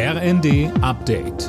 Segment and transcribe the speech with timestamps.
[0.00, 1.48] RND Update.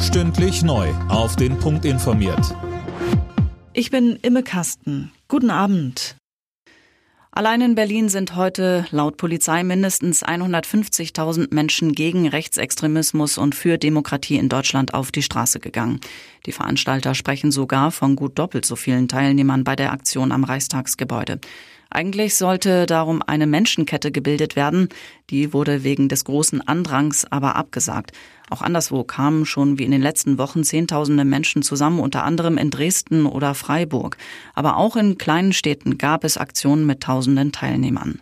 [0.00, 0.88] Stündlich neu.
[1.10, 2.56] Auf den Punkt informiert.
[3.74, 5.12] Ich bin Imme Kasten.
[5.28, 6.16] Guten Abend.
[7.30, 14.36] Allein in Berlin sind heute laut Polizei mindestens 150.000 Menschen gegen Rechtsextremismus und für Demokratie
[14.36, 16.00] in Deutschland auf die Straße gegangen.
[16.46, 21.38] Die Veranstalter sprechen sogar von gut doppelt so vielen Teilnehmern bei der Aktion am Reichstagsgebäude.
[21.90, 24.88] Eigentlich sollte darum eine Menschenkette gebildet werden.
[25.28, 28.12] Die wurde wegen des großen Andrangs aber abgesagt.
[28.48, 32.70] Auch anderswo kamen schon wie in den letzten Wochen Zehntausende Menschen zusammen, unter anderem in
[32.70, 34.16] Dresden oder Freiburg.
[34.54, 38.20] Aber auch in kleinen Städten gab es Aktionen mit tausenden Teilnehmern.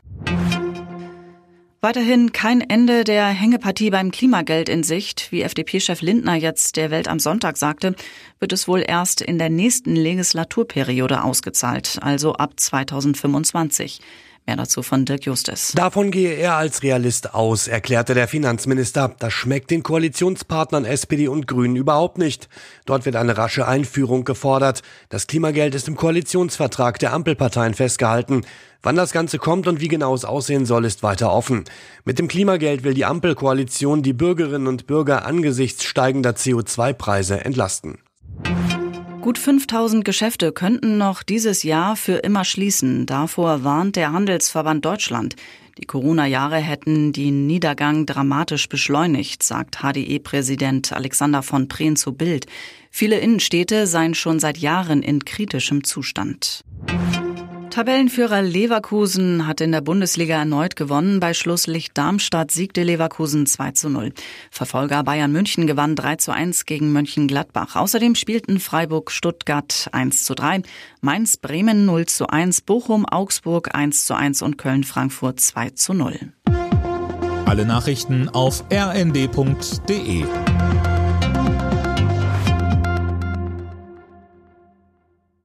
[1.81, 5.31] Weiterhin kein Ende der Hängepartie beim Klimageld in Sicht.
[5.31, 7.95] Wie FDP-Chef Lindner jetzt der Welt am Sonntag sagte,
[8.41, 14.01] wird es wohl erst in der nächsten Legislaturperiode ausgezahlt, also ab 2025.
[14.49, 15.73] Mehr dazu von Dirk Justus.
[15.75, 19.15] Davon gehe er als Realist aus, erklärte der Finanzminister.
[19.19, 22.49] Das schmeckt den Koalitionspartnern SPD und Grünen überhaupt nicht.
[22.87, 24.81] Dort wird eine rasche Einführung gefordert.
[25.11, 28.47] Das Klimageld ist im Koalitionsvertrag der Ampelparteien festgehalten.
[28.81, 31.65] Wann das Ganze kommt und wie genau es aussehen soll, ist weiter offen.
[32.07, 37.99] Mit dem Klimageld will die Ampelkoalition die Bürgerinnen und Bürger angesichts steigender CO2-Preise entlasten.
[39.21, 43.05] Gut 5000 Geschäfte könnten noch dieses Jahr für immer schließen.
[43.05, 45.35] Davor warnt der Handelsverband Deutschland.
[45.79, 52.47] Die Corona-Jahre hätten den Niedergang dramatisch beschleunigt, sagt HDE-Präsident Alexander von Prehn zu Bild.
[52.91, 56.65] Viele Innenstädte seien schon seit Jahren in kritischem Zustand.
[57.79, 61.21] Tabellenführer Leverkusen hat in der Bundesliga erneut gewonnen.
[61.21, 64.13] Bei Schlusslicht Darmstadt siegte Leverkusen 2 zu 0.
[64.51, 67.77] Verfolger Bayern München gewann 3 zu 1 gegen Mönchengladbach.
[67.77, 70.63] Außerdem spielten Freiburg Stuttgart 1 zu 3,
[71.03, 75.95] Mainz Bremen 0 zu 1, Bochum Augsburg 1 zu 1 und Köln Frankfurt 2 zu
[75.95, 76.19] 0.
[77.47, 80.25] Alle Nachrichten auf rnd.de